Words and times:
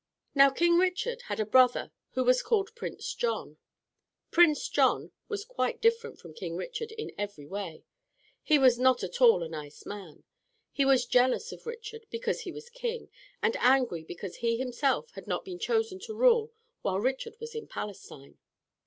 Now 0.33 0.49
King 0.49 0.79
Richard 0.79 1.21
had 1.27 1.39
a 1.39 1.45
brother 1.45 1.91
who 2.13 2.23
was 2.23 2.41
called 2.41 2.73
Prince 2.75 3.13
John. 3.13 3.57
Prince 4.31 4.67
John 4.67 5.11
was 5.27 5.45
quite 5.45 5.79
different 5.79 6.17
from 6.19 6.33
King 6.33 6.55
Richard 6.57 6.91
in 6.93 7.11
every 7.19 7.45
way. 7.45 7.83
He 8.41 8.57
was 8.57 8.79
not 8.79 9.03
at 9.03 9.21
all 9.21 9.43
a 9.43 9.47
nice 9.47 9.85
man. 9.85 10.23
He 10.71 10.85
was 10.85 11.05
jealous 11.05 11.51
of 11.51 11.67
Richard 11.67 12.07
because 12.09 12.41
he 12.41 12.51
was 12.51 12.71
king, 12.71 13.09
and 13.43 13.55
angry 13.57 14.03
because 14.03 14.37
he 14.37 14.57
himself 14.57 15.11
had 15.11 15.27
not 15.27 15.45
been 15.45 15.59
chosen 15.59 15.99
to 15.99 16.15
rule 16.15 16.51
while 16.81 16.99
Richard 16.99 17.35
was 17.39 17.53
in 17.53 17.67
Palestine. 17.67 18.39